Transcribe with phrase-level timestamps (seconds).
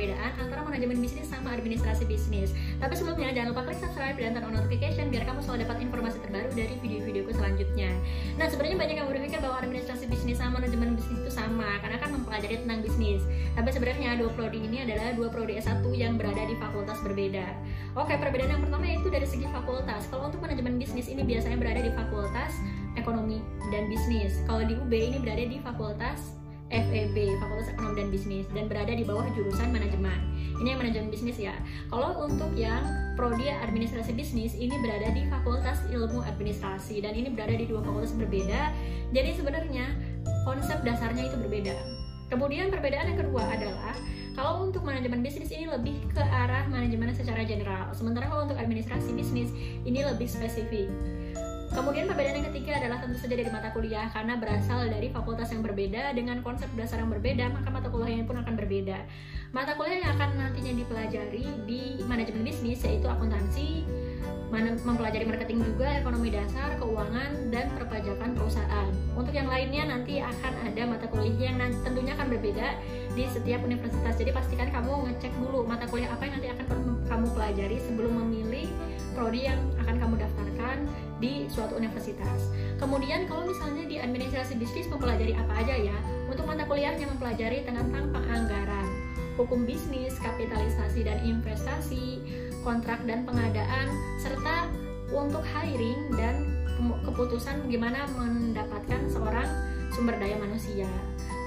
[0.00, 2.56] perbedaan antara manajemen bisnis sama administrasi bisnis.
[2.80, 6.16] Tapi sebelumnya jangan lupa klik subscribe dan turn on notification biar kamu selalu dapat informasi
[6.24, 7.92] terbaru dari video-videoku selanjutnya.
[8.40, 12.16] Nah sebenarnya banyak yang berpikir bahwa administrasi bisnis sama manajemen bisnis itu sama karena kan
[12.16, 13.20] mempelajari tentang bisnis.
[13.52, 17.46] Tapi sebenarnya dua prodi ini adalah dua prodi S1 yang berada di fakultas berbeda.
[17.92, 20.08] Oke perbedaan yang pertama itu dari segi fakultas.
[20.08, 22.56] Kalau untuk manajemen bisnis ini biasanya berada di fakultas
[22.96, 24.40] ekonomi dan bisnis.
[24.48, 26.39] Kalau di UB ini berada di fakultas
[26.70, 30.18] FEB, Fakultas Ekonomi dan Bisnis dan berada di bawah jurusan manajemen.
[30.62, 31.56] Ini yang manajemen bisnis ya.
[31.90, 32.84] Kalau untuk yang
[33.18, 38.12] prodi administrasi bisnis ini berada di Fakultas Ilmu Administrasi dan ini berada di dua fakultas
[38.14, 38.70] berbeda.
[39.10, 39.88] Jadi sebenarnya
[40.44, 41.74] konsep dasarnya itu berbeda.
[42.30, 43.96] Kemudian perbedaan yang kedua adalah
[44.38, 49.10] kalau untuk manajemen bisnis ini lebih ke arah manajemen secara general, sementara kalau untuk administrasi
[49.12, 49.50] bisnis
[49.82, 50.86] ini lebih spesifik.
[51.70, 55.62] Kemudian perbedaan yang ketiga adalah tentu saja dari mata kuliah karena berasal dari fakultas yang
[55.62, 58.98] berbeda dengan konsep dasar yang berbeda maka mata kuliahnya pun akan berbeda.
[59.54, 63.86] Mata kuliah yang akan nantinya dipelajari di manajemen bisnis yaitu akuntansi,
[64.82, 68.90] mempelajari marketing juga, ekonomi dasar, keuangan, dan perpajakan perusahaan.
[69.14, 72.66] Untuk yang lainnya nanti akan ada mata kuliah yang tentunya akan berbeda
[73.14, 74.18] di setiap universitas.
[74.18, 76.66] Jadi pastikan kamu ngecek dulu mata kuliah apa yang nanti akan
[77.06, 78.66] kamu pelajari sebelum memilih
[79.14, 79.99] prodi yang akan
[80.70, 80.86] daftarkan
[81.20, 82.48] di suatu universitas.
[82.78, 85.98] Kemudian kalau misalnya di administrasi bisnis mempelajari apa aja ya?
[86.30, 88.86] Untuk mata kuliahnya mempelajari tentang penganggaran,
[89.36, 92.22] hukum bisnis, kapitalisasi dan investasi,
[92.62, 93.88] kontrak dan pengadaan,
[94.22, 94.70] serta
[95.10, 96.64] untuk hiring dan
[97.04, 99.48] keputusan bagaimana mendapatkan seorang
[99.92, 100.88] sumber daya manusia.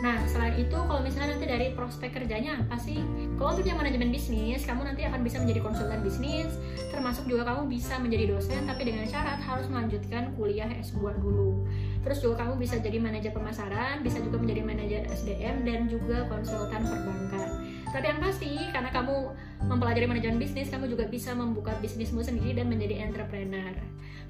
[0.03, 2.99] Nah, selain itu kalau misalnya nanti dari prospek kerjanya apa sih?
[3.39, 6.51] Kalau untuk yang manajemen bisnis, kamu nanti akan bisa menjadi konsultan bisnis,
[6.91, 11.63] termasuk juga kamu bisa menjadi dosen, tapi dengan syarat harus melanjutkan kuliah S2 dulu.
[12.03, 16.83] Terus juga kamu bisa jadi manajer pemasaran, bisa juga menjadi manajer SDM, dan juga konsultan
[16.83, 17.63] perbankan.
[17.95, 19.31] Tapi yang pasti, karena kamu
[19.67, 23.73] mempelajari manajemen bisnis, kamu juga bisa membuka bisnismu sendiri dan menjadi entrepreneur.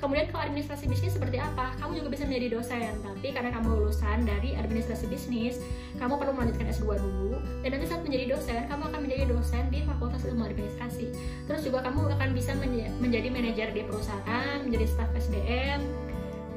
[0.02, 1.80] Kemudian kalau administrasi bisnis seperti apa?
[1.80, 5.64] Kamu juga bisa menjadi dosen, tapi karena kamu lulusan dari administrasi bisnis,
[5.96, 9.80] kamu perlu melanjutkan S2 dulu, dan nanti saat menjadi dosen, kamu akan menjadi dosen di
[9.88, 11.08] Fakultas Ilmu Administrasi.
[11.48, 12.52] Terus juga kamu akan bisa
[13.00, 15.80] menjadi manajer di perusahaan, menjadi staf SDM,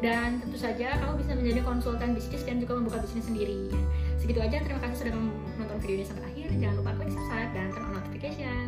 [0.03, 3.71] dan tentu saja kamu bisa menjadi konsultan bisnis dan juga membuka bisnis sendiri.
[4.27, 5.15] Segitu aja, terima kasih sudah
[5.55, 6.51] menonton video ini sampai akhir.
[6.59, 8.67] Jangan lupa klik subscribe dan turn on notification.